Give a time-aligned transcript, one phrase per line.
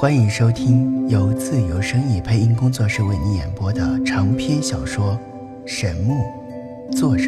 [0.00, 5.18] 欢迎收听由自由声意配音工作室为你演播的长篇小说
[5.66, 6.14] 《神木》，
[6.96, 7.24] 作者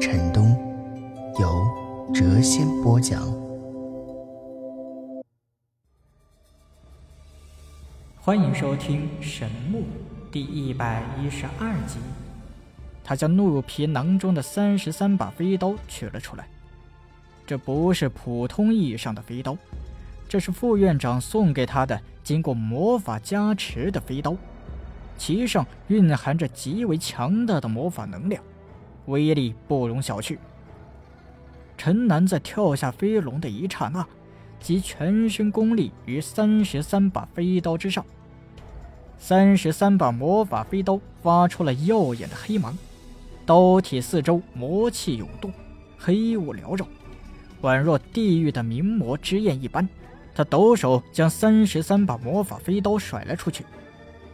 [0.00, 0.56] 陈东，
[1.38, 1.62] 由
[2.14, 3.30] 谪仙播讲。
[8.16, 9.80] 欢迎收听《神木》
[10.32, 11.98] 第一百一十二集。
[13.04, 16.48] 他将鹿皮囊中的三十三把飞刀取了出来。
[17.46, 19.54] 这不是普通意义上的飞刀，
[20.28, 24.36] 这是副院长送给他的经过魔法加持的飞刀，
[25.16, 28.42] 其上蕴含着极为强大的魔法能量，
[29.06, 30.36] 威力不容小觑。
[31.78, 34.06] 陈南在跳下飞龙的一刹那，
[34.60, 38.04] 集全身功力于三十三把飞刀之上。
[39.16, 42.76] 三十三把魔法飞刀发出了耀眼的黑芒，
[43.46, 45.50] 刀体四周魔气涌动，
[45.98, 46.86] 黑雾缭绕。
[47.62, 49.88] 宛若地狱的明魔之焰一般，
[50.38, 53.66] 他抖手将三十三把魔法飞刀甩了出去，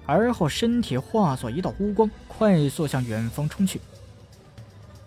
[0.04, 3.80] 而后身体化作一道乌光，快速向远方冲去。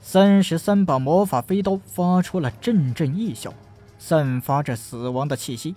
[0.02, 3.54] 三十三把魔法飞刀发出了阵阵异响，
[4.00, 5.76] 散发着死亡的气息，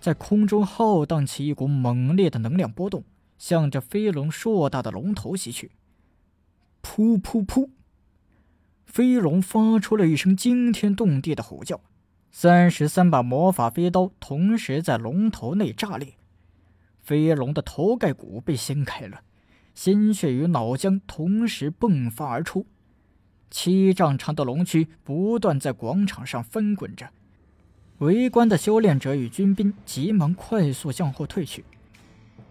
[0.00, 3.04] 在空中浩荡起一股猛烈的能量波动，
[3.38, 5.70] 向着飞龙硕大的龙头袭去。
[6.82, 7.68] 噗噗噗！
[8.84, 11.80] 飞龙发出了一声惊天动地的吼叫，
[12.30, 16.14] 三十三把魔法飞刀同时在龙头内炸裂，
[17.00, 19.22] 飞龙的头盖骨被掀开了，
[19.74, 22.66] 鲜血与脑浆同时迸发而出，
[23.50, 27.08] 七丈长的龙躯不断在广场上翻滚着，
[27.98, 31.64] 围观的修炼者与军兵急忙快速向后退去，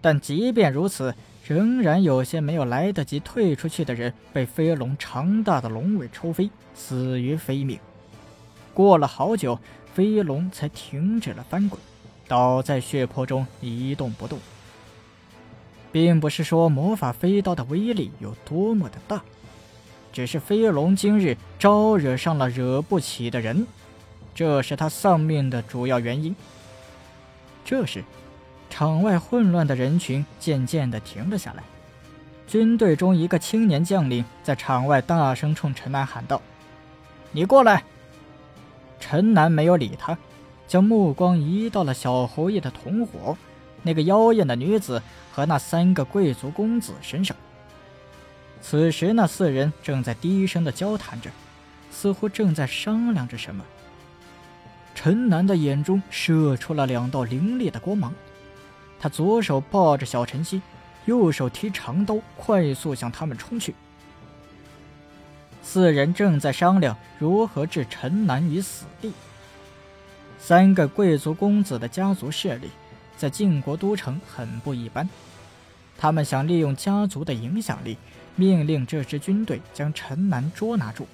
[0.02, 1.14] 但即便如此。
[1.48, 7.78] 仍然有些没有来得及退出去的人被飞龙长大的龙尾抽飞，死于非命。
[8.76, 9.58] 过了好久，
[9.96, 11.82] 飞龙才停止了翻滚，
[12.28, 14.38] 倒在血泊中一动不动。
[15.92, 19.24] 并不是说魔法飞刀的威力有多么的大，
[20.14, 23.66] 只是飞龙今日招惹上了惹不起的人，
[24.36, 26.36] 这是他丧命的主要原因。
[27.64, 28.04] 这时。
[28.68, 31.64] 场外混乱的人群渐渐的停了下来。
[32.46, 36.42] 军队中一个青年将领在场外大声冲陈南喊道
[37.32, 37.84] ：“你过来！”
[39.00, 40.18] 陈南没有理他，
[40.68, 43.38] 将目光移到了小侯爷的同伙
[43.84, 45.02] 那个妖艳的女子
[45.32, 47.36] 和那三个贵族公子身上。
[48.62, 51.30] 此时，那四人正在低声的交谈着，
[51.92, 53.64] 似乎正在商量着什么。
[54.96, 58.12] 陈南的眼中射出了两道凌冽的光芒。
[59.00, 60.62] 他左手抱着小晨曦，
[61.06, 63.76] 右手提长刀，快速向他们冲去。
[65.66, 69.12] 四人正在商量如何置陈南于死地。
[70.40, 72.70] 三个贵族公子的家族势力
[73.18, 75.10] 在晋国都城很不一般，
[75.98, 77.98] 他们想利用家族的影响力，
[78.36, 81.08] 命令这支军队将陈南捉拿住。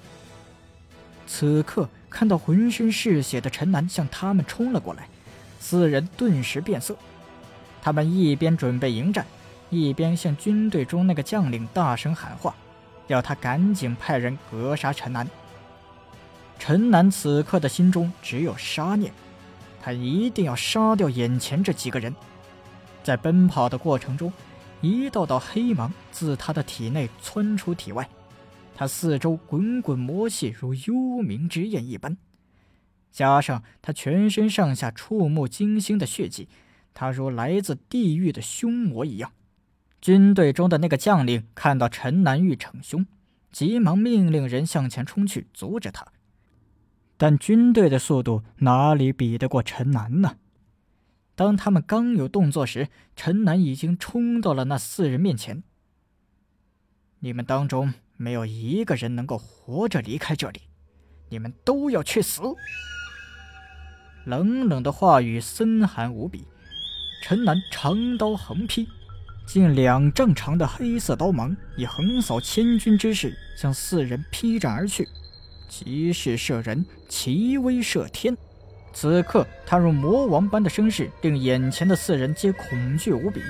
[1.26, 5.08] 此刻看到浑身是血的陈南向他们冲了过来，
[5.58, 6.94] 四人顿时变色。
[7.80, 9.26] 他们一边准备迎战，
[9.70, 12.54] 一边向军队中那个将领大声喊话，
[13.06, 15.28] 要他赶紧派人格杀陈南。
[16.58, 19.12] 陈南此刻的心中只有杀念，
[19.82, 22.14] 他一定要杀掉眼前这几个人。
[23.02, 24.32] 在奔跑的过程中，
[24.80, 28.08] 一道道黑芒自他的体内窜出体外，
[28.76, 32.16] 他四周滚滚魔气如幽冥之焰一般，
[33.10, 36.48] 加上他全身上下触目惊心的血迹。
[36.94, 39.32] 他如来自地狱的凶魔一样。
[40.02, 43.06] 军队中的那个将领看到陈南欲逞凶，
[43.52, 46.04] 急忙命令人向前冲去阻止他。
[47.16, 50.38] 但军队的速度哪里比得过陈南呢？
[51.36, 55.62] 当他们刚有动作时，陈南已经冲到了那四人面前。
[57.20, 60.62] 你们当中没有一个人能够活着离开这里，
[61.28, 62.42] 你们都要去死！
[64.26, 66.44] 冷冷的话语森寒无比。
[67.22, 68.88] 陈南长刀横劈，
[69.46, 75.06] 近两丈长的黑色刀芒以横扫千军之势向四人劈斩而去，
[75.68, 78.36] 极势射人，奇威射天。
[78.94, 83.40] 此刻他如魔王般的声势，令眼前的四人皆恐惧无比。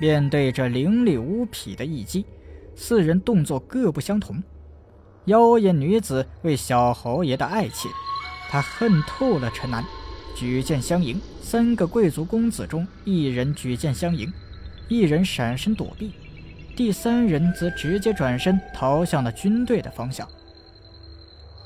[0.00, 2.24] 面对这凌厉无匹的一击，
[2.76, 4.42] 四人动作各不相同。
[5.26, 7.88] 妖艳女子为小侯爷的爱妾，
[8.48, 9.84] 她恨透了陈南。
[10.34, 14.32] 举剑相迎，三个贵族公子中，一人举剑相迎，
[14.90, 16.12] 一人闪身躲避，
[16.74, 20.28] 第三人则直接转身逃向了军队的方向。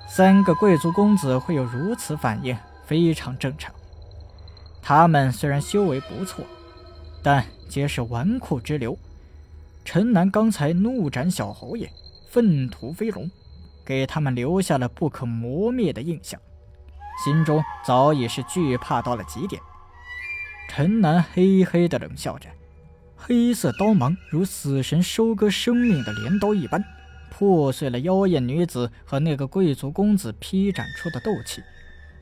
[0.07, 2.55] 三个贵族公子会有如此反应，
[2.85, 3.75] 非常正常。
[4.83, 6.45] 他们虽然修为不错，
[7.23, 8.97] 但皆是纨绔之流。
[9.87, 11.91] 陈南刚才怒斩小侯爷，
[12.29, 13.31] 粪土飞龙，
[13.87, 16.39] 给他们留下了不可磨灭的印象，
[17.25, 19.63] 心中早已是惧怕到了极点。
[20.69, 22.51] 陈南嘿嘿的冷笑着，
[23.27, 26.85] 黑色刀芒如死神收割生命的镰刀一般，
[27.31, 31.63] 破碎了妖艳女子和那个贵族公子劈斩出的斗气，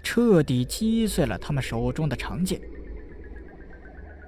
[0.04, 2.60] 彻底击碎了他们手中的长剑。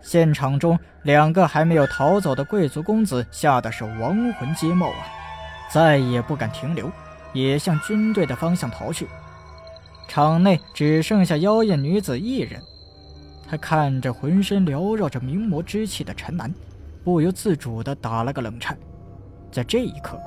[0.02, 5.06] 现场中，两个还没有逃走的贵族公子吓得是亡魂皆冒啊，
[5.70, 6.90] 再也不敢停留，
[7.32, 9.06] 也向军队的方向逃去。
[10.08, 12.60] 场内只剩下妖艳女子一人。
[13.54, 16.52] 他看着浑身缭绕着名魔之气的陈南，
[17.04, 18.76] 不由自主地打了个冷颤。
[19.52, 20.20] 在这一刻，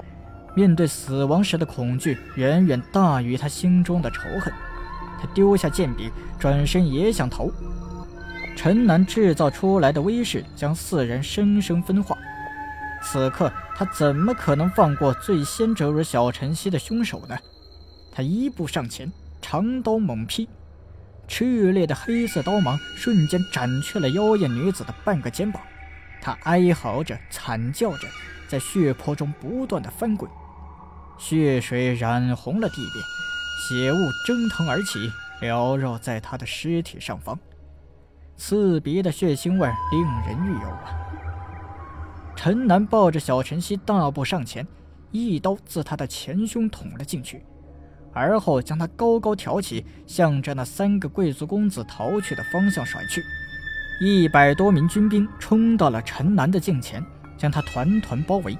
[0.55, 4.53] 面对死亡时的恐惧远远大于他心中的仇恨。
[5.19, 6.09] 他丢下剑柄，
[6.39, 7.49] 转身也想逃。
[8.55, 12.17] 陈南制造出来的威势将四人生生分化。
[13.03, 17.37] 此刻，他怎么可能放过最先折辱小晨曦的凶手呢？
[18.09, 20.47] 他一步上前，长刀猛劈。
[21.27, 25.61] 炽烈的黑色刀芒瞬间斩去了妖艳女子的半个肩膀，
[26.21, 28.07] 她哀嚎着、惨叫着，
[28.47, 30.29] 在血泊中不断的翻滚，
[31.17, 32.91] 血水染红了地面，
[33.67, 37.37] 血雾蒸腾而起，缭绕在她的尸体上方，
[38.37, 40.73] 刺鼻的血腥味令人欲呕！
[42.35, 44.65] 陈南抱着小晨曦大步上前，
[45.11, 47.43] 一刀自他的前胸捅了进去。
[48.17, 53.23] 而后将他高高挑起，向着那三个贵族公子逃去的方向甩去。
[54.01, 57.03] 一百多名军兵冲到了陈南的近前，
[57.37, 58.57] 将他团团包围。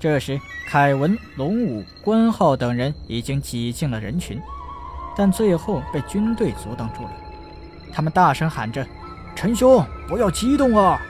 [0.00, 4.40] 这时，凯文、龙武、关浩等人已经挤进了人群，
[5.16, 7.10] 但最后被军队阻挡住了。
[7.92, 8.84] 他们大声喊着
[9.36, 11.00] ：“陈兄，不要激动啊！”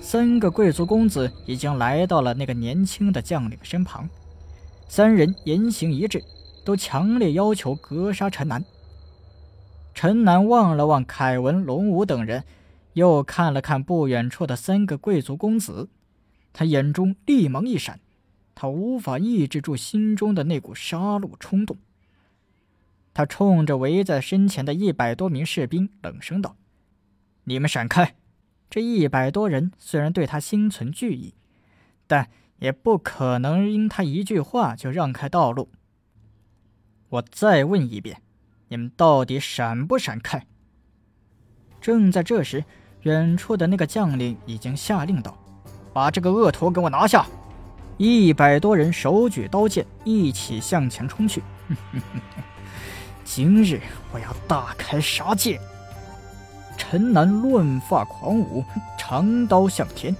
[0.00, 4.08] 三个贵族公子已经来到了那个年轻的将领身旁。
[4.94, 6.22] 三人言行一致，
[6.66, 8.62] 都强烈要求格杀陈南。
[9.94, 12.44] 陈南望了望凯文、龙武等人，
[12.92, 15.88] 又看了看不远处的三个贵族公子，
[16.52, 18.00] 他眼中厉芒一闪，
[18.54, 21.78] 他无法抑制住心中的那股杀戮冲动。
[23.14, 26.54] 他冲着围在身前的一百多名士兵冷声道
[27.44, 28.16] ：“你们闪开！”
[28.68, 31.32] 这一百多人虽然对他心存惧意，
[32.06, 32.28] 但……
[32.62, 35.68] 也不可能因他一句话就让开道路。
[37.08, 38.22] 我再问一遍，
[38.68, 40.46] 你们到底闪不闪开？
[41.80, 42.64] 正在这时，
[43.00, 45.36] 远处的那个将领已经下令道
[45.92, 47.26] ：“把这个恶徒给我拿下！”
[47.98, 51.42] 一百多人手举刀剑，一起向前冲去。
[53.24, 53.80] 今日
[54.12, 55.60] 我要大开杀戒！
[56.78, 58.64] 陈南乱发狂舞，
[58.96, 60.14] 长刀向天，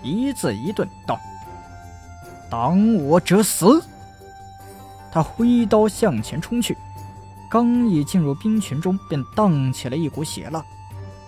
[0.00, 1.18] 一字一顿道。
[2.52, 3.82] 挡我者死！
[5.10, 6.76] 他挥刀向前冲去，
[7.50, 10.62] 刚一进入兵群中，便荡起了一股血浪。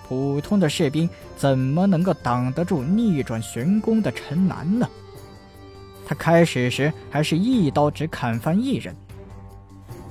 [0.07, 4.87] 普通的士兵怎么能够挡得住逆转玄功的陈南呢？
[6.07, 8.95] 他开始时还是一刀只砍翻一人，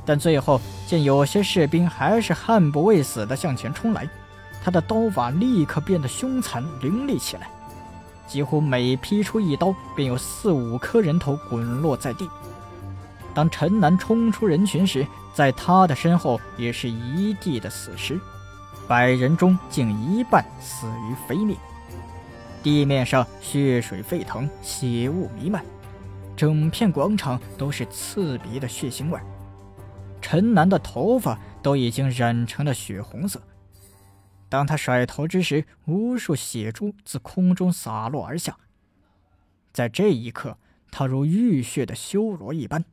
[0.03, 4.09] 但最后见有些士兵还是悍不畏死的向前冲来，
[4.63, 7.47] 他的刀法立刻变得凶残凌厉起来。
[8.27, 12.29] 几乎每劈出一刀，便有四五颗人头滚落在地。
[13.33, 18.19] 当陈南冲出人群时，在他的身后也是一地的死尸，
[18.87, 21.57] 百人中竟一半死于非命。
[22.61, 25.65] 地面上血水沸腾，血雾弥漫，
[26.35, 29.19] 整片广场都是刺鼻的血腥味。
[30.21, 33.41] 陈南的头发都已经染成了血红色。
[34.53, 38.59] 当他甩头之时，无数血珠自空中洒落而下。
[39.71, 40.59] 在这一刻，
[40.91, 42.85] 他如浴血的修罗一般。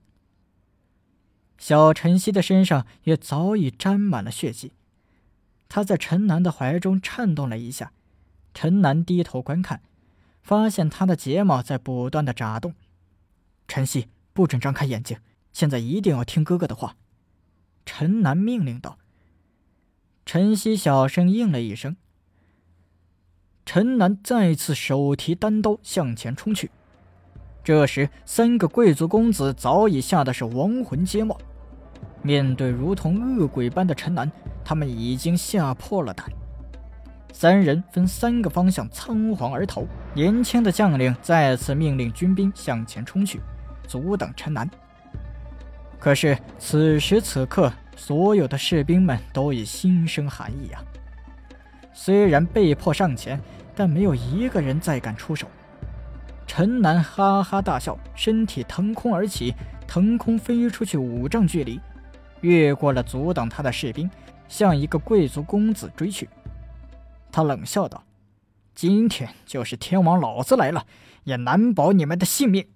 [1.59, 4.73] 小晨曦的身上也早已沾满了血迹，
[5.69, 7.93] 他在陈南的怀中颤动了一下。
[8.55, 9.83] 陈南低头观看，
[10.43, 12.75] 发现他的睫毛在不断的眨动。
[13.69, 15.19] 晨曦，不准张开眼睛，
[15.53, 16.97] 现在一定要听哥哥的话。
[17.85, 18.97] 陈南命令道。
[20.25, 21.97] 陈曦小声应了一声。
[23.67, 26.71] 陈南再次手提单刀向前冲去。
[27.63, 31.39] 这时，三个贵族公子早已吓得是亡魂皆冒。
[32.23, 34.31] 面对如同恶鬼般的陈南，
[34.65, 36.27] 他们已经吓破了胆。
[37.33, 39.85] 三人分三个方向仓皇而逃。
[40.15, 43.41] 年轻的将领再次命令军兵向前冲去，
[43.87, 44.69] 阻挡陈南。
[45.99, 47.73] 可是此时此刻。
[48.01, 50.83] 所有的士兵们都已心生寒意啊。
[51.93, 53.39] 虽然被迫上前，
[53.77, 55.47] 但没有一个人再敢出手。
[56.47, 59.55] 陈南哈哈大笑，身体腾空而起，
[59.87, 61.79] 腾空飞出去五丈距离，
[62.41, 64.11] 越过了阻挡他的士兵，
[64.49, 66.27] 向一个贵族公子追去。
[67.31, 68.03] 他冷笑道
[68.75, 70.87] ：“今天就是天王老子来了，
[71.25, 72.67] 也难保你们的性命。”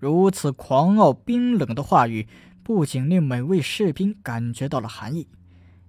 [0.00, 2.26] 如此狂傲冰冷的话语，
[2.62, 5.28] 不仅令每位士兵感觉到了寒意，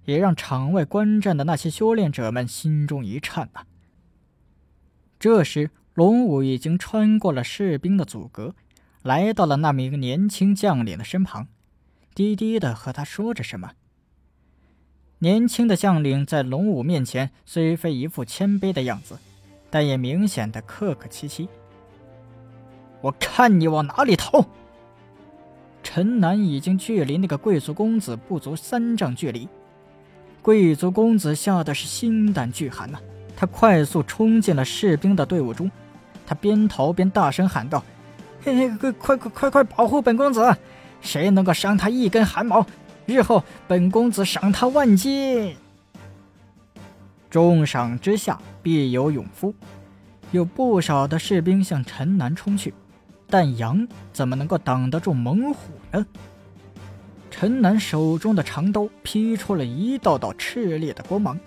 [0.04, 3.64] 也让场外观战的那些修炼者们心中一颤呐。
[5.18, 5.70] 这时。
[5.94, 8.56] 龙武已经穿过了士兵的阻隔，
[9.02, 11.46] 来到了那名年轻将领的身旁，
[12.16, 13.70] 低低的和他说着什么。
[15.20, 19.16] 年轻的将领在龙武面前虽非一副谦卑的样子，
[19.70, 21.48] 但也明显的客客气气。
[23.00, 24.44] 我看你往哪里逃！
[25.84, 29.46] 陈南已经距离那个贵族公子不足三丈距离，
[30.42, 32.98] 贵族公子吓得是心胆俱寒呐，
[33.36, 35.70] 他快速冲进了士兵的队伍中。
[36.26, 37.84] 他边逃边大声喊道
[38.42, 40.56] ：“嘿嘿，快快快快保护本公子！
[41.00, 42.66] 谁能够伤他一根汗毛，
[43.04, 45.54] 日后本公子赏他万金。
[47.30, 49.54] 重赏之下必有勇夫。”
[50.32, 52.74] 有不少的士兵向陈南冲去，
[53.28, 56.06] 但羊怎么能够挡得住猛虎呢？
[57.30, 61.38] 陈南手中的长刀劈出了一道道炽烈的光芒，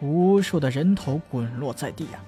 [0.00, 2.20] 无数的人头滚落在地呀！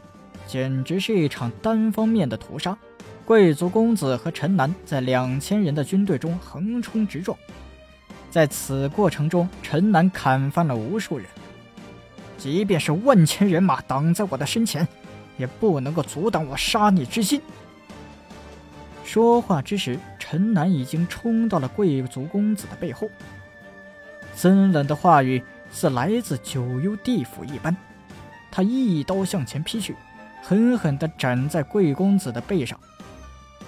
[0.47, 2.77] 简直是一场单方面的屠杀，
[3.25, 7.37] 贵族公子和陈南在两千人的军队中横冲直撞，
[8.31, 11.27] 在此过程中，陈南砍翻了无数人。
[12.37, 14.87] 即便是万千人马挡在我的身前，
[15.39, 17.41] 也不能够阻挡我杀你之心。
[19.07, 23.09] 说话之时，陈南已经冲到了贵族公子的背后，
[24.35, 27.75] 森冷的话语似来自九幽地府一般，
[28.51, 29.95] 他一刀向前劈去。
[30.43, 32.79] 狠狠地斩在贵公子的背上，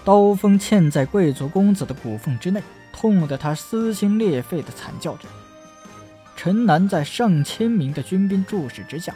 [0.05, 2.61] 刀锋嵌在贵族公子的骨缝之内，
[2.93, 5.29] 痛得他撕心裂肺地惨叫着。
[6.37, 9.15] 陈南在上千名的军兵注视之下，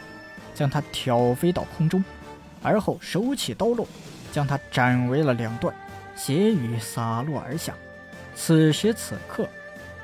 [0.53, 2.03] 将他挑飞到空中，
[2.61, 3.87] 而后手起刀落，
[4.31, 5.73] 将他斩为了两段，
[6.15, 7.73] 血雨洒落而下。
[8.35, 9.47] 此时此刻，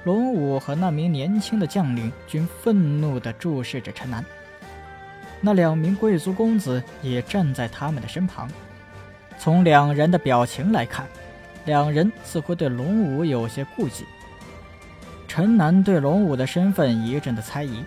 [0.03, 4.23] 龙武和那名年轻的将领均愤怒地注视着陈南。
[5.41, 8.49] 那两名贵族公子也站在他们的身旁。
[9.37, 11.07] 从两人的表情来看，
[11.65, 14.05] 两人似乎对龙武有些顾忌。
[15.27, 17.83] 陈南对龙武的身份一阵的猜疑，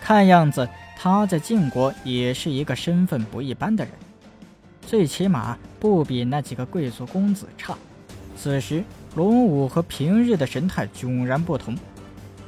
[0.00, 3.92] 看样子他在晋国也是一个身份不一般的人，
[4.86, 7.76] 最起码不比那几个贵族公子差。
[8.36, 8.82] 此时，
[9.14, 11.76] 龙武和平日的神态迥然不同，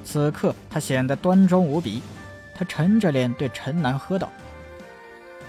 [0.05, 2.03] 此刻他显得端庄无比。
[2.57, 4.31] 他沉着脸对陈南喝道：“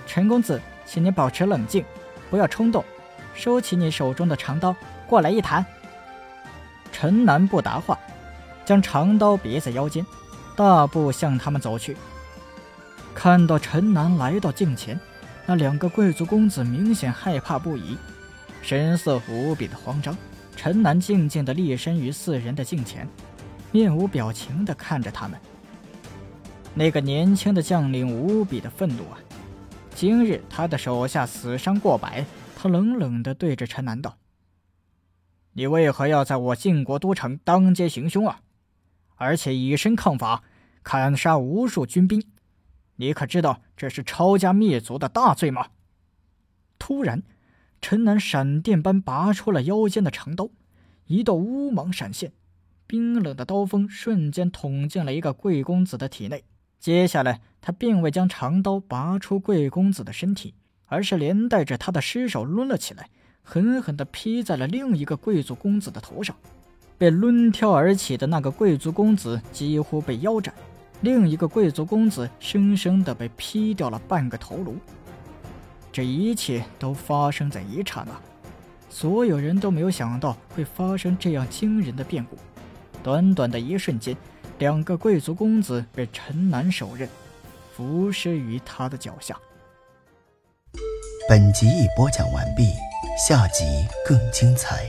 [0.08, 1.86] 陈公子，请你保持冷静，
[2.32, 2.84] 不要冲动，
[3.36, 4.76] 收起你手中的长刀，
[5.08, 5.64] 过来一谈。”
[6.92, 8.00] 陈南不答话，
[8.66, 10.04] 将长刀别在腰间，
[10.56, 11.96] 大步向他们走去。
[13.14, 15.00] 看到陈南来到近前，
[15.46, 17.98] 那两个贵族公子明显害怕不已，
[18.62, 20.16] 神色无比的慌张。
[20.56, 23.08] 陈南静静地立身于四人的近前，
[23.72, 25.40] 面无表情地看着他们。
[26.74, 29.20] 那个年轻的将领无比的愤怒啊！
[29.94, 32.26] 今日他的手下死伤过百，
[32.56, 34.18] 他冷冷地对着陈南道
[35.54, 38.40] ：“你为何要在我晋国都城当街行凶啊？
[39.16, 40.44] 而且以身抗法，
[40.84, 42.22] 砍杀无数军兵，
[42.96, 45.68] 你可知道这是抄家灭族的大罪吗？”
[46.80, 47.24] 突然，
[47.82, 50.50] 陈南闪电般拔出了腰间的长刀，
[51.08, 52.34] 一道乌芒闪现，
[52.86, 56.44] 冰冷的刀锋瞬间捅进了一个贵公子的体内。
[56.80, 60.54] 接下来，他并未将长刀拔出贵公子的身体，
[60.86, 63.10] 而是连带着他的尸首抡了起来，
[63.42, 66.36] 狠狠地劈在了另一个贵族公子的头上。
[66.98, 70.54] 被抡挑而起的那个贵族公子几乎被腰斩，
[71.02, 74.76] 另一个贵族公子生生地被劈掉了半个头颅。
[75.92, 78.14] 这一切都发生在一刹那，
[78.90, 82.38] 所有人都没有想到会发生这样惊人的变故。
[83.04, 84.16] 短短的一瞬间。
[84.60, 87.10] 两个贵族公子被陈南手刃，
[87.76, 89.38] 伏尸于他的脚下。
[91.28, 92.72] 本集已播讲完毕，
[93.28, 93.66] 下集
[94.08, 94.86] 更精彩。